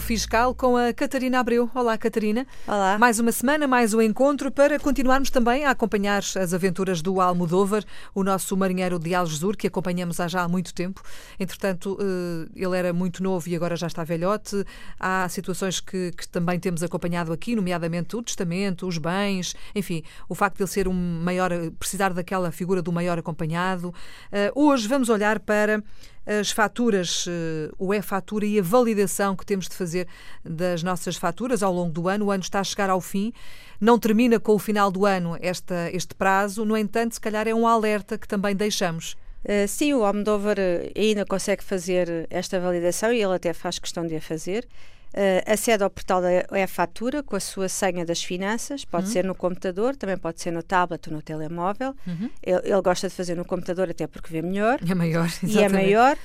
Fiscal 0.00 0.54
com 0.54 0.74
a 0.74 0.90
Catarina 0.90 1.38
Abreu. 1.38 1.70
Olá, 1.74 1.98
Catarina. 1.98 2.46
Olá. 2.66 2.98
Mais 2.98 3.20
uma 3.20 3.30
semana, 3.30 3.68
mais 3.68 3.92
um 3.92 4.00
encontro 4.00 4.50
para 4.50 4.80
continuarmos 4.80 5.28
também 5.28 5.66
a 5.66 5.70
acompanhar 5.70 6.22
as 6.22 6.54
aventuras 6.54 7.02
do 7.02 7.20
Almodóvar, 7.20 7.84
o 8.14 8.24
nosso 8.24 8.56
marinheiro 8.56 8.98
de 8.98 9.14
Algesur, 9.14 9.54
que 9.58 9.66
acompanhamos 9.66 10.18
há 10.18 10.26
já 10.26 10.42
há 10.42 10.48
muito 10.48 10.72
tempo. 10.72 11.02
Entretanto, 11.38 11.98
eh, 12.00 12.48
ele 12.56 12.76
era 12.76 12.92
muito 12.94 13.22
novo 13.22 13.50
e 13.50 13.54
agora 13.54 13.76
já 13.76 13.86
está 13.86 14.02
velhote. 14.02 14.64
Há 14.98 15.28
situações 15.28 15.78
que, 15.78 16.10
que 16.12 16.26
também 16.26 16.58
temos 16.58 16.82
acompanhado 16.82 17.30
aqui, 17.30 17.54
nomeadamente 17.54 18.16
o 18.16 18.22
testamento, 18.22 18.86
os 18.88 18.96
bens, 18.96 19.54
enfim, 19.74 20.02
o 20.26 20.34
facto 20.34 20.56
de 20.56 20.62
ele 20.62 20.70
ser 20.70 20.88
um 20.88 21.22
maior, 21.22 21.50
precisar 21.78 22.14
daquela 22.14 22.50
figura 22.50 22.80
do 22.80 22.90
maior 22.90 23.18
acompanhado. 23.18 23.92
Eh, 24.32 24.50
hoje 24.54 24.88
vamos 24.88 25.10
olhar 25.10 25.38
para 25.38 25.82
as 26.26 26.50
faturas, 26.50 27.26
eh, 27.28 27.70
o 27.78 27.92
e-fatura 27.94 28.44
e 28.46 28.58
a 28.58 28.62
validação 28.62 29.34
que 29.34 29.44
temos 29.44 29.68
de 29.68 29.74
fazer 29.74 30.06
das 30.44 30.82
nossas 30.82 31.16
faturas 31.16 31.62
ao 31.62 31.72
longo 31.72 31.92
do 31.92 32.08
ano. 32.08 32.26
O 32.26 32.30
ano 32.30 32.42
está 32.42 32.60
a 32.60 32.64
chegar 32.64 32.90
ao 32.90 33.00
fim, 33.00 33.32
não 33.80 33.98
termina 33.98 34.38
com 34.38 34.54
o 34.54 34.58
final 34.58 34.90
do 34.90 35.06
ano 35.06 35.36
esta, 35.40 35.90
este 35.92 36.14
prazo, 36.14 36.64
no 36.64 36.76
entanto, 36.76 37.14
se 37.14 37.20
calhar 37.20 37.48
é 37.48 37.54
um 37.54 37.66
alerta 37.66 38.18
que 38.18 38.28
também 38.28 38.54
deixamos. 38.54 39.16
Uh, 39.42 39.66
sim, 39.66 39.94
o 39.94 40.04
Almodóvar 40.04 40.58
ainda 40.94 41.24
consegue 41.24 41.64
fazer 41.64 42.26
esta 42.28 42.60
validação 42.60 43.10
e 43.10 43.22
ele 43.22 43.34
até 43.34 43.54
faz 43.54 43.78
questão 43.78 44.06
de 44.06 44.16
a 44.16 44.20
fazer. 44.20 44.68
Uh, 45.12 45.42
acede 45.52 45.82
ao 45.82 45.90
portal 45.90 46.22
da 46.22 46.30
e-fatura 46.56 47.20
com 47.20 47.34
a 47.34 47.40
sua 47.40 47.68
senha 47.68 48.04
das 48.06 48.22
finanças, 48.22 48.84
pode 48.84 49.06
uhum. 49.06 49.12
ser 49.12 49.24
no 49.24 49.34
computador, 49.34 49.96
também 49.96 50.16
pode 50.16 50.40
ser 50.40 50.52
no 50.52 50.62
tablet 50.62 51.08
ou 51.08 51.16
no 51.16 51.22
telemóvel. 51.22 51.96
Uhum. 52.06 52.30
Ele, 52.40 52.60
ele, 52.62 52.80
gosta 52.80 53.08
de 53.08 53.14
fazer 53.14 53.34
no 53.34 53.44
computador 53.44 53.90
até 53.90 54.06
porque 54.06 54.32
vê 54.32 54.40
melhor. 54.40 54.78
É 54.88 54.94
maior, 54.94 55.26
exatamente. 55.26 55.56
E 55.56 55.62
é 55.64 55.68
maior. 55.68 56.16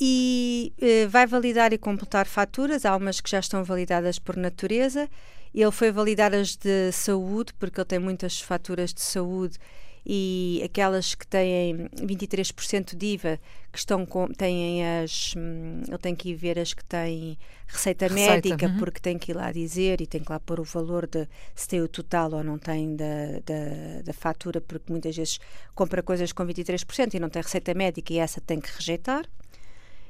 E 0.00 0.72
uh, 0.80 1.08
vai 1.10 1.26
validar 1.26 1.74
e 1.74 1.78
completar 1.78 2.26
faturas, 2.26 2.86
há 2.86 2.96
umas 2.96 3.20
que 3.20 3.30
já 3.30 3.40
estão 3.40 3.62
validadas 3.62 4.18
por 4.18 4.36
natureza. 4.36 5.06
Ele 5.54 5.70
foi 5.70 5.92
validar 5.92 6.32
as 6.32 6.56
de 6.56 6.90
saúde, 6.92 7.52
porque 7.58 7.78
ele 7.78 7.84
tem 7.84 7.98
muitas 7.98 8.40
faturas 8.40 8.94
de 8.94 9.02
saúde 9.02 9.58
e 10.04 10.62
aquelas 10.64 11.14
que 11.14 11.26
têm 11.26 11.88
23% 11.96 12.96
de 12.96 13.06
IVA, 13.06 13.40
que 13.72 13.78
estão 13.78 14.06
com, 14.06 14.26
têm 14.28 14.84
as. 14.84 15.34
Hum, 15.36 15.82
ele 15.86 15.98
tem 15.98 16.14
que 16.14 16.30
ir 16.30 16.34
ver 16.34 16.58
as 16.58 16.72
que 16.72 16.84
têm 16.84 17.38
receita, 17.66 18.06
receita 18.06 18.14
médica, 18.14 18.66
uhum. 18.66 18.78
porque 18.78 19.00
tem 19.00 19.18
que 19.18 19.32
ir 19.32 19.34
lá 19.34 19.52
dizer 19.52 20.00
e 20.00 20.06
tem 20.06 20.22
que 20.22 20.32
lá 20.32 20.40
pôr 20.40 20.58
o 20.60 20.64
valor 20.64 21.06
de 21.06 21.28
se 21.54 21.68
tem 21.68 21.80
o 21.80 21.88
total 21.88 22.32
ou 22.32 22.42
não 22.42 22.58
tem 22.58 22.96
da, 22.96 23.04
da, 23.44 24.02
da 24.04 24.12
fatura, 24.12 24.60
porque 24.60 24.90
muitas 24.90 25.14
vezes 25.14 25.38
compra 25.74 26.02
coisas 26.02 26.32
com 26.32 26.44
23% 26.44 27.14
e 27.14 27.20
não 27.20 27.28
tem 27.28 27.42
receita 27.42 27.74
médica 27.74 28.12
e 28.12 28.18
essa 28.18 28.40
tem 28.40 28.60
que 28.60 28.70
rejeitar. 28.74 29.24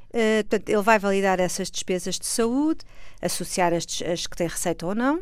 Uh, 0.09 0.43
portanto, 0.43 0.69
ele 0.69 0.81
vai 0.81 0.99
validar 0.99 1.39
essas 1.39 1.71
despesas 1.71 2.19
de 2.19 2.25
saúde, 2.25 2.81
associar 3.21 3.73
as, 3.73 3.85
as 4.01 4.27
que 4.27 4.35
têm 4.35 4.47
receita 4.47 4.85
ou 4.85 4.95
não. 4.95 5.21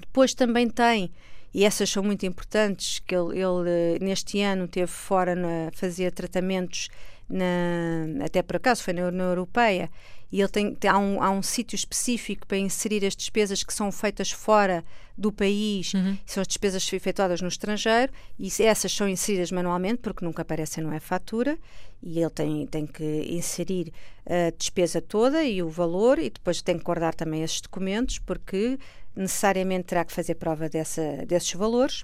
Depois 0.00 0.34
também 0.34 0.68
tem 0.68 1.12
e 1.54 1.64
essas 1.64 1.90
são 1.90 2.02
muito 2.02 2.24
importantes, 2.24 2.98
que 3.00 3.14
ele, 3.14 3.38
ele 3.40 3.98
neste 4.00 4.40
ano 4.40 4.66
teve 4.66 4.86
fora 4.86 5.34
a 5.34 5.70
fazer 5.72 6.10
tratamentos 6.12 6.88
na, 7.32 8.26
até 8.26 8.42
por 8.42 8.56
acaso 8.56 8.82
foi 8.82 8.92
na 8.92 9.06
União 9.06 9.26
Europeia 9.26 9.90
e 10.30 10.40
ele 10.40 10.48
tem, 10.48 10.76
há 10.88 10.98
um, 10.98 11.22
há 11.22 11.30
um 11.30 11.42
sítio 11.42 11.74
específico 11.74 12.46
para 12.46 12.58
inserir 12.58 13.04
as 13.04 13.16
despesas 13.16 13.62
que 13.62 13.72
são 13.72 13.90
feitas 13.90 14.30
fora 14.30 14.84
do 15.16 15.32
país, 15.32 15.92
uhum. 15.94 16.16
são 16.24 16.40
as 16.40 16.46
despesas 16.46 16.90
efetuadas 16.92 17.40
no 17.40 17.48
estrangeiro 17.48 18.12
e 18.38 18.50
essas 18.62 18.92
são 18.92 19.08
inseridas 19.08 19.50
manualmente 19.50 19.98
porque 19.98 20.24
nunca 20.24 20.42
aparecem 20.42 20.84
no 20.84 20.94
e-fatura 20.94 21.58
e 22.02 22.18
ele 22.18 22.30
tem, 22.30 22.66
tem 22.66 22.86
que 22.86 23.26
inserir 23.30 23.92
a 24.26 24.50
despesa 24.56 25.00
toda 25.00 25.42
e 25.42 25.62
o 25.62 25.68
valor 25.68 26.18
e 26.18 26.30
depois 26.30 26.60
tem 26.60 26.78
que 26.78 26.84
guardar 26.84 27.14
também 27.14 27.42
esses 27.42 27.60
documentos 27.60 28.18
porque 28.18 28.78
necessariamente 29.16 29.84
terá 29.84 30.04
que 30.04 30.12
fazer 30.12 30.34
prova 30.34 30.68
dessa, 30.68 31.24
desses 31.26 31.52
valores. 31.52 32.02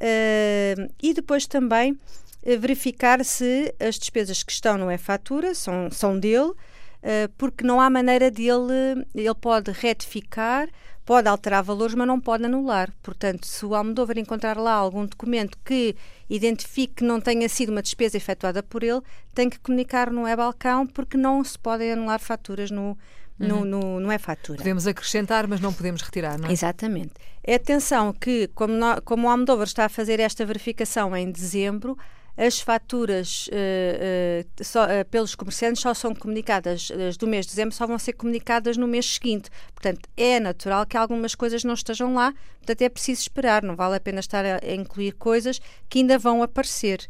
Uh, 0.00 0.90
e 1.00 1.14
depois 1.14 1.46
também 1.46 1.96
verificar 2.44 3.24
se 3.24 3.74
as 3.78 3.98
despesas 3.98 4.42
que 4.42 4.52
estão 4.52 4.76
no 4.76 4.90
e-fatura 4.90 5.54
são, 5.54 5.90
são 5.90 6.18
dele, 6.18 6.50
uh, 6.50 7.28
porque 7.38 7.64
não 7.64 7.80
há 7.80 7.88
maneira 7.88 8.30
dele, 8.30 9.06
ele 9.14 9.34
pode 9.34 9.70
retificar, 9.70 10.68
pode 11.04 11.28
alterar 11.28 11.62
valores, 11.62 11.94
mas 11.94 12.06
não 12.06 12.20
pode 12.20 12.44
anular. 12.44 12.92
Portanto, 13.02 13.46
se 13.46 13.64
o 13.64 13.74
Almodóvar 13.74 14.18
encontrar 14.18 14.56
lá 14.56 14.72
algum 14.72 15.06
documento 15.06 15.58
que 15.64 15.94
identifique 16.28 16.94
que 16.96 17.04
não 17.04 17.20
tenha 17.20 17.48
sido 17.48 17.70
uma 17.70 17.82
despesa 17.82 18.16
efetuada 18.16 18.62
por 18.62 18.82
ele, 18.82 19.00
tem 19.34 19.48
que 19.48 19.58
comunicar 19.58 20.10
no 20.10 20.26
e-balcão, 20.26 20.86
porque 20.86 21.16
não 21.16 21.42
se 21.44 21.58
podem 21.58 21.92
anular 21.92 22.20
faturas 22.20 22.70
no, 22.70 22.96
no, 23.38 23.64
no, 23.64 24.00
não 24.00 24.12
é 24.12 24.18
fatura. 24.18 24.58
Podemos 24.58 24.86
acrescentar, 24.86 25.46
mas 25.46 25.60
não 25.60 25.72
podemos 25.72 26.02
retirar, 26.02 26.38
não 26.38 26.48
é? 26.48 26.52
Exatamente. 26.52 27.12
Atenção 27.46 28.12
que, 28.12 28.48
como, 28.54 28.74
no, 28.74 29.02
como 29.02 29.26
o 29.26 29.30
Almodóvar 29.30 29.66
está 29.66 29.86
a 29.86 29.88
fazer 29.88 30.20
esta 30.20 30.44
verificação 30.46 31.16
em 31.16 31.30
dezembro, 31.30 31.98
as 32.36 32.60
faturas 32.60 33.48
uh, 33.48 33.50
uh, 33.52 34.64
só, 34.64 34.84
uh, 34.84 35.04
pelos 35.10 35.34
comerciantes 35.34 35.82
só 35.82 35.92
são 35.92 36.14
comunicadas, 36.14 36.90
as 37.08 37.16
do 37.16 37.26
mês 37.26 37.46
de 37.46 37.52
dezembro 37.52 37.74
só 37.74 37.86
vão 37.86 37.98
ser 37.98 38.14
comunicadas 38.14 38.76
no 38.76 38.88
mês 38.88 39.06
seguinte. 39.06 39.50
Portanto, 39.74 40.08
é 40.16 40.40
natural 40.40 40.86
que 40.86 40.96
algumas 40.96 41.34
coisas 41.34 41.62
não 41.62 41.74
estejam 41.74 42.14
lá, 42.14 42.32
portanto, 42.58 42.82
é 42.82 42.88
preciso 42.88 43.20
esperar, 43.20 43.62
não 43.62 43.76
vale 43.76 43.96
a 43.96 44.00
pena 44.00 44.20
estar 44.20 44.44
a, 44.44 44.60
a 44.62 44.74
incluir 44.74 45.12
coisas 45.12 45.60
que 45.88 45.98
ainda 45.98 46.18
vão 46.18 46.42
aparecer. 46.42 47.08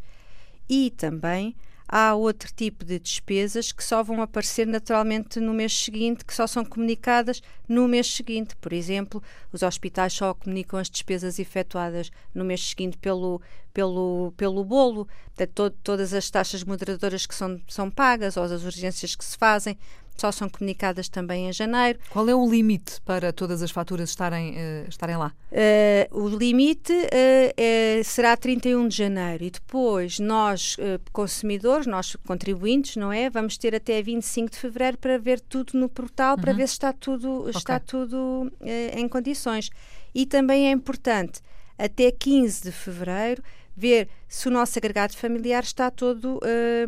E 0.69 0.91
também 0.91 1.55
há 1.93 2.15
outro 2.15 2.51
tipo 2.57 2.87
de 2.87 2.99
despesas 2.99 3.71
que 3.71 3.85
só 3.85 4.03
vão 4.03 4.23
aparecer 4.23 4.67
naturalmente 4.67 5.39
no 5.39 5.53
mês 5.53 5.77
seguinte, 5.77 6.25
que 6.25 6.33
só 6.33 6.47
são 6.47 6.65
comunicadas 6.65 7.43
no 7.69 7.87
mês 7.87 8.07
seguinte. 8.07 8.57
Por 8.57 8.73
exemplo, 8.73 9.23
os 9.53 9.63
hospitais 9.63 10.15
só 10.15 10.33
comunicam 10.33 10.81
as 10.81 10.89
despesas 10.89 11.39
efetuadas 11.39 12.11
no 12.35 12.47
mês 12.47 12.67
seguinte 12.67 12.97
pelo, 12.97 13.43
pelo, 13.73 14.33
pelo 14.37 14.65
bolo, 14.65 15.09
to 15.55 15.71
todas 15.83 16.13
as 16.15 16.31
taxas 16.31 16.63
moderadoras 16.65 17.27
que 17.27 17.35
são, 17.35 17.61
são 17.69 17.91
pagas 17.91 18.37
ou 18.37 18.45
as 18.45 18.65
urgências 18.65 19.17
que 19.17 19.25
se 19.25 19.37
fazem 19.37 19.77
só 20.17 20.31
são 20.31 20.49
comunicadas 20.49 21.09
também 21.09 21.49
em 21.49 21.53
janeiro. 21.53 21.99
Qual 22.11 22.29
é 22.29 22.35
o 22.35 22.49
limite 22.49 23.01
para 23.03 23.33
todas 23.33 23.63
as 23.63 23.71
faturas 23.71 24.11
estarem, 24.11 24.53
uh, 24.53 24.89
estarem 24.89 25.17
lá? 25.17 25.33
Uh, 25.51 26.17
o 26.19 26.29
limite 26.29 26.93
uh, 26.93 28.05
será 28.05 28.37
31 28.37 28.89
de 28.89 28.97
janeiro 28.97 29.45
e 29.45 29.51
depois 29.51 30.19
nós, 30.19 30.77
consumidores, 31.13 31.87
nós 31.87 32.17
contribuintes, 32.27 32.97
não 32.97 33.13
é? 33.13 33.29
Vamos 33.31 33.57
ter 33.57 33.75
até 33.75 34.01
25 34.03 34.51
de 34.51 34.59
fevereiro 34.59 34.99
para 34.99 35.19
ver 35.19 35.41
tudo 35.41 35.73
no 35.75 35.89
portal, 35.89 36.37
uhum. 36.37 36.43
para 36.43 36.53
ver 36.53 36.69
se 36.69 36.75
está 36.75 36.93
tudo, 36.93 37.41
okay. 37.41 37.53
está 37.57 37.81
tudo 37.81 38.53
em 38.95 39.09
condições. 39.09 39.71
E 40.15 40.27
também 40.27 40.69
é 40.69 40.71
importante, 40.71 41.41
até 41.79 42.11
15 42.11 42.65
de 42.65 42.73
fevereiro, 42.73 43.43
ver 43.77 44.09
se 44.29 44.49
o 44.49 44.51
nosso 44.51 44.79
agregado 44.79 45.17
familiar 45.17 45.63
está 45.63 45.91
todo 45.91 46.39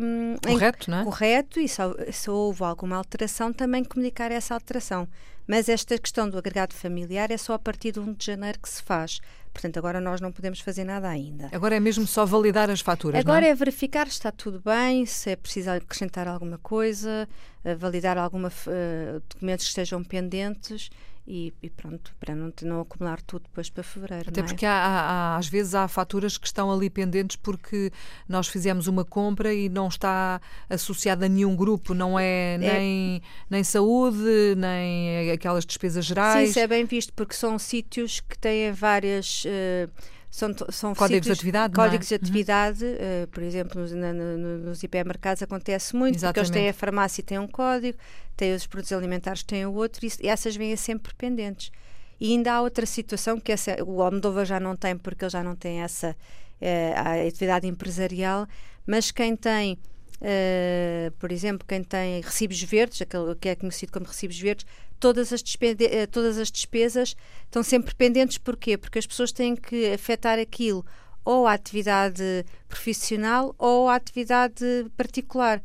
um, 0.01 0.35
correto, 0.41 0.89
em, 0.89 0.91
não 0.91 1.01
é? 1.01 1.03
correto 1.03 1.59
e 1.59 1.67
se, 1.67 1.81
se, 2.11 2.29
houve 2.29 2.63
alguma 2.63 2.95
alteração, 2.95 3.51
também 3.51 3.83
comunicar 3.83 4.31
essa 4.31 4.53
alteração. 4.53 5.07
Mas 5.47 5.69
esta 5.69 5.97
questão 5.97 6.27
do 6.27 6.37
agregado 6.37 6.73
familiar 6.73 7.29
é 7.29 7.37
só 7.37 7.53
a 7.53 7.59
partir 7.59 7.91
de 7.91 7.99
1 7.99 8.13
de 8.13 8.25
janeiro 8.25 8.59
que 8.59 8.67
se 8.67 8.81
faz. 8.81 9.19
Portanto, 9.53 9.77
agora 9.77 10.01
nós 10.01 10.19
não 10.19 10.31
podemos 10.31 10.59
fazer 10.59 10.83
nada 10.83 11.07
ainda. 11.07 11.49
Agora 11.51 11.75
é 11.75 11.79
mesmo 11.79 12.05
só 12.05 12.25
validar 12.25 12.69
as 12.69 12.81
faturas, 12.81 13.19
Agora 13.19 13.45
é? 13.45 13.49
é? 13.49 13.55
verificar 13.55 14.07
se 14.07 14.13
está 14.13 14.31
tudo 14.31 14.59
bem, 14.59 15.05
se 15.05 15.29
é 15.29 15.35
preciso 15.35 15.69
acrescentar 15.71 16.27
alguma 16.27 16.57
coisa, 16.57 17.27
validar 17.73 18.17
alguma 18.17 18.49
uh, 18.49 19.21
documentos 19.29 19.65
que 19.65 19.69
estejam 19.69 20.03
pendentes 20.03 20.89
e, 21.27 21.51
e, 21.63 21.71
pronto, 21.71 22.15
para 22.19 22.35
não, 22.35 22.53
não 22.61 22.81
acumular 22.81 23.19
tudo 23.21 23.45
depois 23.45 23.67
para 23.67 23.81
fevereiro. 23.81 24.29
Até 24.29 24.41
é? 24.41 24.43
porque 24.43 24.65
há, 24.65 24.71
há, 24.71 25.37
às 25.37 25.47
vezes 25.47 25.73
há 25.73 25.87
faturas 25.87 26.37
que 26.37 26.45
estão 26.45 26.71
ali 26.71 26.87
pendentes 26.87 27.35
porque 27.35 27.91
nós 28.29 28.47
fizemos 28.47 28.85
uma 28.85 29.03
compra 29.03 29.51
e 29.51 29.67
não 29.67 29.87
está 29.87 30.39
associada 30.69 31.25
a 31.25 31.29
nenhum 31.29 31.55
grupo, 31.55 31.95
não 31.95 32.19
é, 32.19 32.53
é. 32.53 32.57
Nem, 32.59 33.21
nem 33.49 33.63
saúde, 33.63 34.55
nem 34.55 35.31
aquelas 35.31 35.65
despesas 35.65 36.05
gerais. 36.05 36.45
Sim, 36.45 36.49
isso 36.51 36.59
é 36.59 36.67
bem 36.67 36.85
visto 36.85 37.11
porque 37.13 37.33
são 37.33 37.57
sítios 37.57 38.19
que 38.19 38.37
têm 38.37 38.71
várias. 38.71 39.45
Uh, 39.45 40.14
são, 40.35 40.53
são 40.69 40.93
códigos 40.93 41.23
sítios, 41.23 41.25
de 41.25 41.31
atividade. 41.31 41.73
É? 41.73 41.75
Códigos 41.75 42.11
é? 42.11 42.17
de 42.17 42.23
uhum. 42.23 42.27
atividade, 42.27 42.83
uhum. 42.83 43.23
uh, 43.23 43.27
por 43.27 43.41
exemplo, 43.41 43.81
nos, 43.81 43.91
na, 43.93 44.11
nos 44.11 44.83
hipermercados 44.83 45.41
acontece 45.41 45.95
muito, 45.95 46.17
Exatamente. 46.17 46.33
porque 46.33 46.39
eles 46.59 46.63
têm 46.63 46.69
a 46.69 46.73
farmácia 46.73 47.21
e 47.21 47.23
têm 47.23 47.39
um 47.39 47.47
código, 47.47 47.97
têm 48.35 48.53
os 48.53 48.67
produtos 48.67 48.91
alimentares 48.91 49.43
têm 49.43 49.65
o 49.65 49.73
outro, 49.73 50.05
e 50.05 50.27
essas 50.27 50.53
vêm 50.57 50.75
sempre 50.75 51.13
pendentes. 51.15 51.71
E 52.19 52.33
ainda 52.33 52.53
há 52.53 52.61
outra 52.61 52.85
situação 52.85 53.39
que 53.39 53.53
essa, 53.53 53.81
o 53.81 54.01
Almodóvar 54.01 54.45
já 54.45 54.59
não 54.59 54.75
tem, 54.75 54.97
porque 54.97 55.23
ele 55.23 55.31
já 55.31 55.41
não 55.41 55.55
tem 55.55 55.81
essa 55.81 56.11
uh, 56.11 57.27
atividade 57.27 57.65
empresarial, 57.65 58.45
mas 58.85 59.11
quem 59.11 59.37
tem 59.37 59.79
Uh, 60.21 61.11
por 61.19 61.31
exemplo, 61.31 61.67
quem 61.67 61.83
tem 61.83 62.21
recibos 62.21 62.61
verdes, 62.63 63.01
aquele 63.01 63.35
que 63.35 63.49
é 63.49 63.55
conhecido 63.55 63.91
como 63.91 64.05
recibos 64.05 64.39
verdes, 64.39 64.65
todas 64.99 65.33
as, 65.33 65.41
uh, 65.41 66.07
todas 66.09 66.37
as 66.37 66.49
despesas 66.51 67.15
estão 67.43 67.61
sempre 67.63 67.93
pendentes. 67.93 68.37
Porquê? 68.37 68.77
Porque 68.77 68.99
as 68.99 69.05
pessoas 69.05 69.31
têm 69.31 69.55
que 69.55 69.91
afetar 69.91 70.39
aquilo 70.39 70.85
ou 71.23 71.47
à 71.47 71.53
atividade 71.53 72.45
profissional 72.67 73.55
ou 73.57 73.89
à 73.89 73.95
atividade 73.95 74.65
particular. 74.95 75.61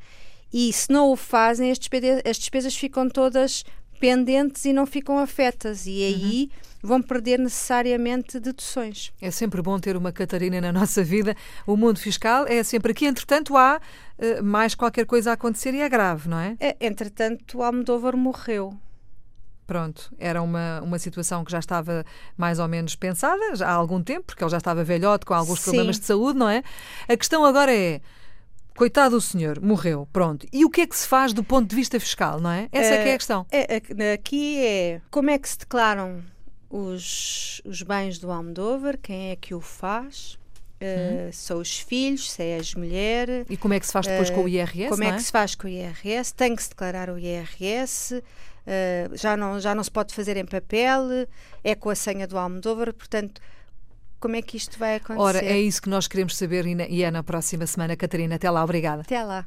E 0.52 0.72
se 0.72 0.90
não 0.90 1.12
o 1.12 1.16
fazem, 1.16 1.70
as 1.70 1.78
despesas, 1.78 2.22
as 2.24 2.36
despesas 2.38 2.74
ficam 2.74 3.08
todas 3.08 3.64
pendentes 4.00 4.64
e 4.64 4.72
não 4.72 4.86
ficam 4.86 5.18
afetas. 5.18 5.86
E 5.86 6.02
aí 6.02 6.50
uhum. 6.82 6.88
vão 6.88 7.02
perder 7.02 7.38
necessariamente 7.38 8.40
deduções. 8.40 9.12
É 9.20 9.30
sempre 9.30 9.60
bom 9.60 9.78
ter 9.78 9.96
uma 9.96 10.10
Catarina 10.10 10.60
na 10.60 10.72
nossa 10.72 11.04
vida. 11.04 11.36
O 11.66 11.76
mundo 11.76 12.00
fiscal 12.00 12.46
é 12.46 12.64
sempre 12.64 12.92
aqui. 12.92 13.06
Entretanto, 13.06 13.56
há 13.56 13.78
uh, 14.18 14.42
mais 14.42 14.74
qualquer 14.74 15.04
coisa 15.04 15.30
a 15.30 15.34
acontecer 15.34 15.74
e 15.74 15.80
é 15.80 15.88
grave, 15.88 16.28
não 16.28 16.38
é? 16.38 16.56
é 16.58 16.76
entretanto, 16.80 17.58
o 17.58 17.62
Almodóvar 17.62 18.16
morreu. 18.16 18.74
Pronto, 19.66 20.12
era 20.18 20.42
uma, 20.42 20.80
uma 20.82 20.98
situação 20.98 21.44
que 21.44 21.52
já 21.52 21.60
estava 21.60 22.04
mais 22.36 22.58
ou 22.58 22.66
menos 22.66 22.96
pensada 22.96 23.54
já 23.54 23.68
há 23.68 23.72
algum 23.72 24.02
tempo, 24.02 24.26
porque 24.26 24.42
ele 24.42 24.50
já 24.50 24.58
estava 24.58 24.82
velhote 24.82 25.24
com 25.24 25.32
alguns 25.32 25.60
Sim. 25.60 25.66
problemas 25.66 26.00
de 26.00 26.06
saúde, 26.06 26.36
não 26.36 26.48
é? 26.48 26.64
A 27.08 27.16
questão 27.16 27.44
agora 27.44 27.72
é 27.72 28.00
Coitado 28.80 29.16
do 29.16 29.20
senhor, 29.20 29.60
morreu, 29.60 30.08
pronto. 30.10 30.46
E 30.50 30.64
o 30.64 30.70
que 30.70 30.80
é 30.80 30.86
que 30.86 30.96
se 30.96 31.06
faz 31.06 31.34
do 31.34 31.44
ponto 31.44 31.68
de 31.68 31.76
vista 31.76 32.00
fiscal, 32.00 32.40
não 32.40 32.50
é? 32.50 32.66
Essa 32.72 32.94
é, 32.94 33.02
que 33.02 33.08
é 33.10 33.12
a 33.12 33.18
questão. 33.18 33.46
É, 33.52 34.14
aqui 34.14 34.58
é 34.58 35.02
como 35.10 35.28
é 35.28 35.38
que 35.38 35.46
se 35.46 35.58
declaram 35.58 36.22
os, 36.70 37.60
os 37.66 37.82
bens 37.82 38.18
do 38.18 38.30
Almodóvar, 38.30 38.96
quem 38.96 39.32
é 39.32 39.36
que 39.36 39.54
o 39.54 39.60
faz, 39.60 40.38
Uh, 40.82 41.30
são 41.30 41.58
os 41.58 41.78
filhos, 41.78 42.32
se 42.32 42.42
é 42.42 42.56
as 42.56 42.74
mulheres. 42.74 43.44
E 43.50 43.56
como 43.58 43.74
é 43.74 43.80
que 43.80 43.84
se 43.84 43.92
faz 43.92 44.06
depois 44.06 44.30
uh, 44.30 44.32
com 44.32 44.44
o 44.44 44.48
IRS? 44.48 44.88
Como 44.88 45.04
é, 45.04 45.08
é, 45.08 45.12
que 45.12 45.22
se 45.22 45.30
faz 45.30 45.54
com 45.54 45.66
o 45.66 45.70
IRS? 45.70 46.32
Tem 46.32 46.56
que 46.56 46.62
se 46.62 46.70
declarar 46.70 47.10
o 47.10 47.18
IRS, 47.18 48.14
uh, 48.14 48.22
já, 49.14 49.36
não, 49.36 49.60
já 49.60 49.74
não 49.74 49.84
se 49.84 49.90
pode 49.90 50.14
fazer 50.14 50.38
em 50.38 50.46
papel, 50.46 51.28
é 51.62 51.74
com 51.74 51.90
a 51.90 51.94
senha 51.94 52.26
do 52.26 52.38
Almodóvar, 52.38 52.94
portanto 52.94 53.42
como 54.20 54.36
é 54.36 54.42
que 54.42 54.56
isto 54.56 54.78
vai 54.78 54.96
acontecer. 54.96 55.20
Ora, 55.20 55.44
é 55.44 55.58
isso 55.58 55.80
que 55.80 55.88
nós 55.88 56.06
queremos 56.06 56.36
saber 56.36 56.66
e 56.66 57.02
é 57.02 57.10
na 57.10 57.22
próxima 57.22 57.66
semana, 57.66 57.96
Catarina. 57.96 58.36
Até 58.36 58.50
lá, 58.50 58.62
obrigada. 58.62 59.02
Até 59.02 59.22
lá. 59.22 59.46